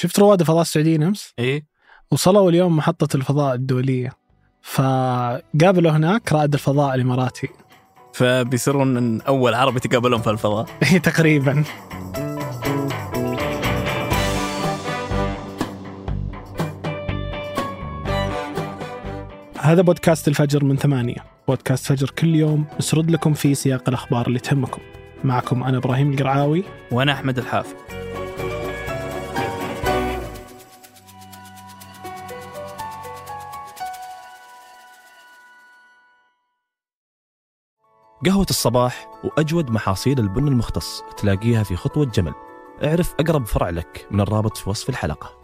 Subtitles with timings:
[0.00, 1.66] شفت رواد الفضاء السعوديين أمس؟ إيه.
[2.10, 4.12] وصلوا اليوم محطة الفضاء الدولية.
[4.62, 7.48] فقابلوا هناك رائد الفضاء الإماراتي.
[8.14, 10.66] فبيصيرون أول عرب يتقابلون في الفضاء.
[11.04, 11.64] تقريبا.
[19.58, 21.24] هذا بودكاست الفجر من ثمانية.
[21.48, 24.80] بودكاست فجر كل يوم نسرد لكم فيه سياق الأخبار اللي تهمكم.
[25.24, 26.64] معكم أنا إبراهيم القرعاوي.
[26.92, 27.87] وأنا أحمد الحافظ.
[38.26, 42.34] قهوة الصباح وأجود محاصيل البن المختص تلاقيها في خطوة جمل.
[42.84, 45.38] اعرف أقرب فرع لك من الرابط في وصف الحلقة.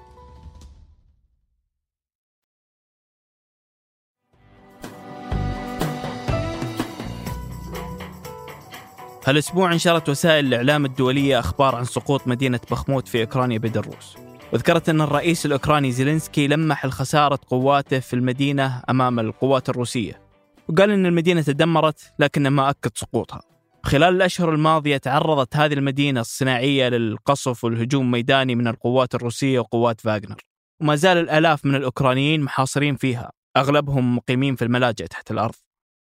[9.27, 14.17] هالأسبوع نشرت وسائل الإعلام الدولية أخبار عن سقوط مدينة بخموت في أوكرانيا بيد الروس
[14.53, 20.24] وذكرت أن الرئيس الأوكراني زيلينسكي لمح لخساره قواته في المدينة أمام القوات الروسية.
[20.69, 23.43] وقال إن المدينة تدمرت لكنه ما أكد سقوطها.
[23.83, 30.37] خلال الأشهر الماضية تعرضت هذه المدينة الصناعية للقصف والهجوم ميداني من القوات الروسية وقوات فاغنر.
[30.81, 35.55] وما زال الآلاف من الأوكرانيين محاصرين فيها أغلبهم مقيمين في الملاجئ تحت الأرض.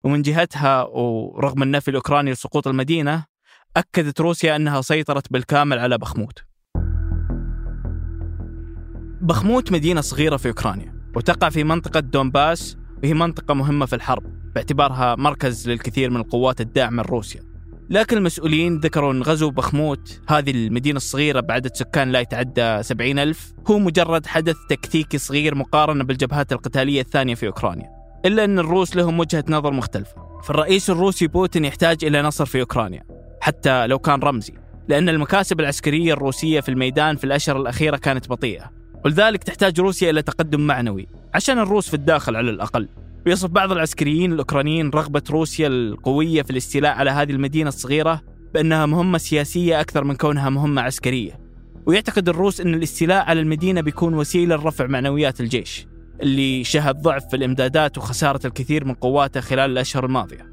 [0.05, 3.25] ومن جهتها ورغم النفي الأوكراني لسقوط المدينة
[3.77, 6.45] أكدت روسيا أنها سيطرت بالكامل على بخموت.
[9.21, 14.40] بخموت مدينة صغيرة في أوكرانيا وتقع في منطقة دونباس وهي منطقة مهمة في الحرب.
[14.55, 17.51] باعتبارها مركز للكثير من القوات الداعمة لروسيا.
[17.91, 23.53] لكن المسؤولين ذكروا أن غزو بخموت هذه المدينة الصغيرة بعدد سكان لا يتعدى 70 ألف
[23.71, 27.91] هو مجرد حدث تكتيكي صغير مقارنة بالجبهات القتالية الثانية في أوكرانيا.
[28.25, 30.41] إلا أن الروس لهم وجهة نظر مختلفة.
[30.45, 33.03] فالرئيس الروسي بوتين يحتاج إلى نصر في أوكرانيا
[33.41, 34.55] حتى لو كان رمزي
[34.89, 38.71] لأن المكاسب العسكرية الروسية في الميدان في الأشهر الأخيرة كانت بطيئة.
[39.05, 42.89] ولذلك تحتاج روسيا إلى تقدم معنوي عشان الروس في الداخل على الأقل.
[43.27, 48.23] ويصف بعض العسكريين الأوكرانيين رغبة روسيا القوية في الاستيلاء على هذه المدينة الصغيرة
[48.55, 51.41] بأنها مهمة سياسية أكثر من كونها مهمة عسكرية
[51.87, 55.87] ويعتقد الروس أن الاستيلاء على المدينة بيكون وسيلة لرفع معنويات الجيش
[56.23, 60.51] اللي شهد ضعف في الإمدادات وخسارة الكثير من قواته خلال الأشهر الماضية.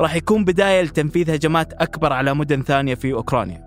[0.00, 3.62] راح يكون بداية لتنفيذ هجمات أكبر على مدن ثانية في أوكرانيا.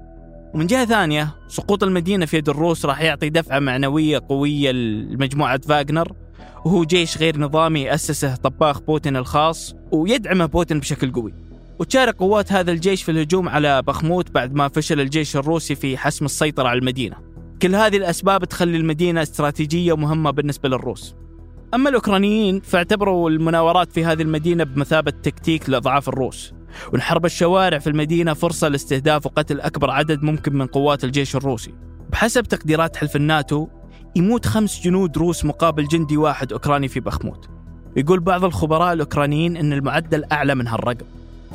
[0.54, 6.12] ومن جهة ثانية سقوط المدينة في يد الروس راح يعطي دفعة معنوية قوية لمجموعة فاغنر
[6.66, 11.34] وهو جيش غير نظامي أسسه طباخ بوتين الخاص ويدعمه بوتين بشكل قوي.
[11.80, 16.26] وتشارك قوات هذا الجيش في الهجوم على بخموت بعد ما فشل الجيش الروسي في حسم
[16.26, 17.16] السيطرة على المدينة.
[17.62, 21.16] كل هذه الأسباب تخلي المدينة استراتيجية ومهمه بالنسبة للروس.
[21.74, 26.54] أما الأوكرانيين فاعتبروا المناورات في هذه المدينة بمثابة تكتيك لأضعاف الروس
[26.94, 31.74] ونحرب الشوارع في المدينة فرصة لاستهداف وقتل أكبر عدد ممكن من قوات الجيش الروسي
[32.10, 33.68] بحسب تقديرات حلف الناتو
[34.18, 37.50] يموت خمس جنود روس مقابل جندي واحد أوكراني في بخموت.
[37.98, 41.06] يقول بعض الخبراء الأوكرانيين أن المعدل أعلى من هالرقم.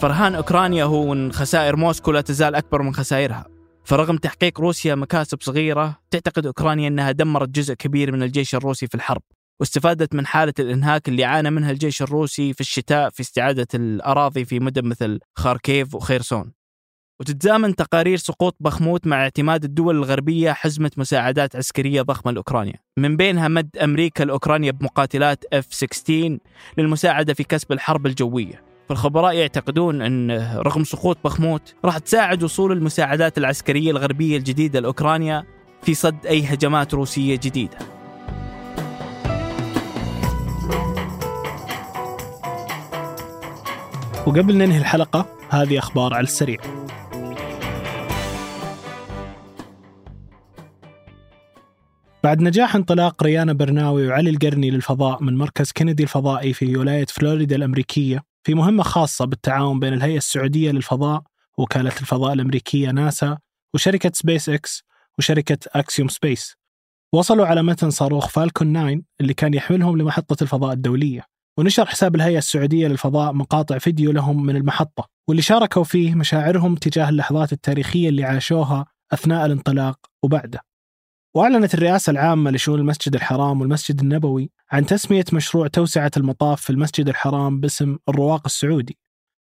[0.00, 3.47] فرهان أوكرانيا هو أن خسائر موسكو لا تزال أكبر من خسائرها.
[3.84, 8.94] فرغم تحقيق روسيا مكاسب صغيرة تعتقد أوكرانيا أنها دمرت جزء كبير من الجيش الروسي في
[8.94, 9.22] الحرب
[9.60, 14.60] واستفادت من حالة الإنهاك اللي عانى منها الجيش الروسي في الشتاء في استعادة الأراضي في
[14.60, 16.53] مدن مثل خاركيف وخيرسون.
[17.20, 22.75] وتتزامن تقارير سقوط بخموت مع اعتماد الدول الغربية حزمة مساعدات عسكرية ضخمة لأوكرانيا.
[22.97, 26.12] من بينها مد أمريكا لأوكرانيا بمقاتلات F-16
[26.78, 28.62] للمساعدة في كسب الحرب الجوية.
[28.88, 35.44] فالخبراء يعتقدون أن رغم سقوط بخموت راح تساعد وصول المساعدات العسكرية الغربية الجديدة لأوكرانيا
[35.82, 37.78] في صد أي هجمات روسية جديدة.
[44.26, 46.60] وقبل ننهي الحلقة هذه أخبار على السريع.
[52.25, 57.56] بعد نجاح انطلاق ريانا برناوي وعلي القرني للفضاء من مركز كندي الفضائي في ولاية فلوريدا
[57.56, 61.22] الأمريكية في مهمة خاصة بالتعاون بين الهيئة السعودية للفضاء
[61.58, 63.38] وكالة الفضاء الأمريكية ناسا
[63.75, 64.84] وشركة سبيس إكس
[65.19, 66.60] وشركة أكسيوم سبيس
[67.12, 71.25] وصلوا على متن صاروخ فالكون 9 اللي كان يحملهم لمحطة الفضاء الدولية.
[71.58, 75.08] ونشر حساب الهيئة السعودية للفضاء مقاطع فيديو لهم من المحطة.
[75.28, 80.61] واللي شاركوا فيه مشاعرهم تجاه اللحظات التاريخية اللي عاشوها أثناء الانطلاق وبعده.
[81.35, 87.09] وأعلنت الرئاسة العامة لشؤون المسجد الحرام والمسجد النبوي عن تسمية مشروع توسعة المطاف في المسجد
[87.09, 88.99] الحرام باسم الرواق السعودي.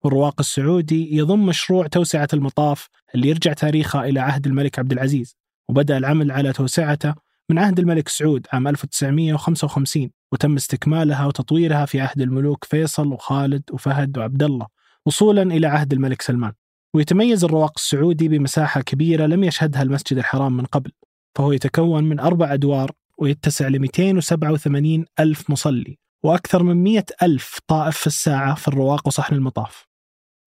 [0.05, 5.37] والرواق السعودي يضم مشروع توسعة المطاف اللي يرجع تاريخه إلى عهد الملك عبد العزيز
[5.69, 7.15] وبدأ العمل على توسعته
[7.51, 14.19] من عهد الملك سعود عام 1955 وتم استكمالها وتطويرها في عهد الملوك فيصل وخالد وفهد
[14.19, 14.67] وعبد الله
[15.07, 16.53] وصولا إلى عهد الملك سلمان.
[16.95, 20.91] ويتميز الرواق السعودي بمساحة كبيرة لم يشهدها المسجد الحرام من قبل.
[21.35, 27.97] فهو يتكون من أربع أدوار ويتسع ل 287 ألف مصلي وأكثر من 100 ألف طائف
[27.97, 29.87] في الساعة في الرواق وصحن المطاف.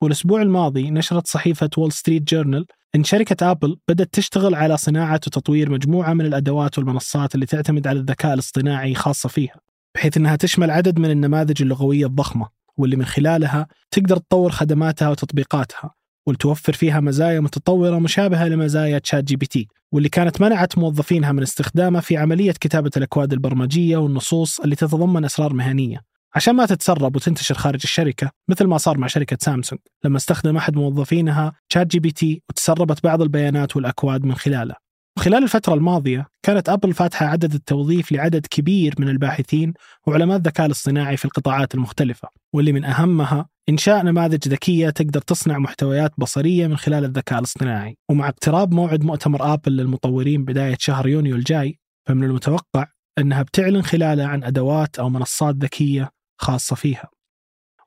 [0.01, 5.69] والأسبوع الماضي نشرت صحيفة وول ستريت جورنال إن شركة أبل بدأت تشتغل على صناعة وتطوير
[5.72, 9.56] مجموعة من الأدوات والمنصات اللي تعتمد على الذكاء الاصطناعي خاصة فيها
[9.95, 12.48] بحيث أنها تشمل عدد من النماذج اللغوية الضخمة
[12.78, 15.96] واللي من خلالها تقدر تطور خدماتها وتطبيقاتها.
[16.27, 21.41] والتوفر فيها مزايا متطورة مشابهة لمزايا تشات جي بي تي واللي كانت منعت موظفينها من
[21.41, 26.01] استخدامه في عملية كتابة الأكواد البرمجية والنصوص اللي تتضمن أسرار مهنية.
[26.35, 30.75] عشان ما تتسرب وتنتشر خارج الشركة مثل ما صار مع شركة سامسونج لما استخدم أحد
[30.75, 34.87] موظفينها شات جي بي تي وتسربت بعض البيانات والأكواد من خلاله
[35.18, 39.74] وخلال الفترة الماضية كانت أبل فاتحة عدد التوظيف لعدد كبير من الباحثين
[40.08, 46.12] وعلماء الذكاء الاصطناعي في القطاعات المختلفة واللي من أهمها إنشاء نماذج ذكية تقدر تصنع محتويات
[46.18, 47.98] بصرية من خلال الذكاء الاصطناعي.
[48.10, 52.86] ومع اقتراب موعد مؤتمر آبل للمطورين بداية شهر يونيو الجاي فمن المتوقع
[53.18, 57.10] أنها بتعلن خلاله عن أدوات أو منصات ذكية خاصة فيها.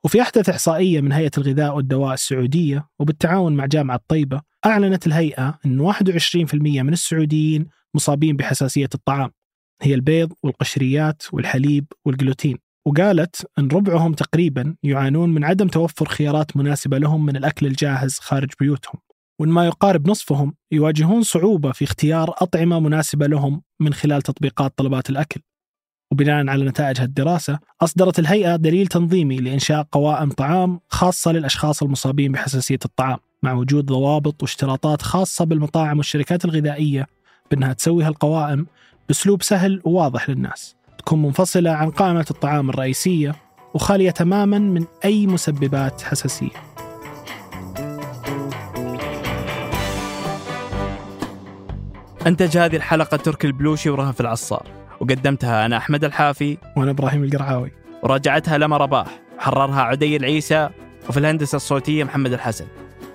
[0.03, 5.79] وفي أحدث إحصائية من هيئة الغذاء والدواء السعودية وبالتعاون مع جامعة طيبة أعلنت الهيئة أن
[5.79, 9.31] 21% من السعوديين مصابين بحساسية الطعام.
[9.81, 12.57] هي البيض والقشريات والحليب والجلوتين.
[12.87, 18.49] وقالت أن ربعهم تقريبا يعانون من عدم توفر خيارات مناسبة لهم من الأكل الجاهز خارج
[18.59, 18.99] بيوتهم.
[19.39, 25.09] وأن ما يقارب نصفهم يواجهون صعوبة في اختيار أطعمة مناسبة لهم من خلال تطبيقات طلبات
[25.09, 25.41] الأكل.
[26.11, 32.79] وبناء على نتائج هالدراسة أصدرت الهيئة دليل تنظيمي لإنشاء قوائم طعام خاصة للأشخاص المصابين بحساسية
[32.85, 37.07] الطعام مع وجود ضوابط واشتراطات خاصة بالمطاعم والشركات الغذائية
[37.51, 38.65] بأنها تسوي هالقوائم
[39.07, 40.75] بأسلوب سهل وواضح للناس.
[40.97, 43.35] تكون منفصلة عن قائمة الطعام الرئيسية
[43.73, 46.49] وخالية تماما من أي مسببات حساسية.
[52.27, 54.80] أنتج هذه الحلقة تركي البلوشي ورهف العصار.
[55.01, 57.71] وقدمتها أنا أحمد الحافي وأنا إبراهيم القرعاوي.
[58.03, 59.07] وراجعتها لما رباح.
[59.37, 60.69] وحررها عدي العيسى
[61.09, 62.65] وفي الهندسة الصوتية محمد الحسن.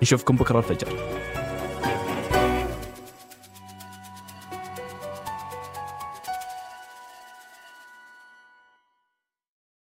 [0.01, 0.87] نشوفكم بكرة الفجر.